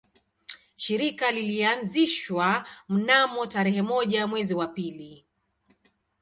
Shirika 0.75 1.31
lilianzishwa 1.31 2.67
mnamo 2.89 3.45
tarehe 3.45 3.81
moja 3.81 4.27
mwezi 4.27 4.53
wa 4.53 4.67
pili 4.67 5.25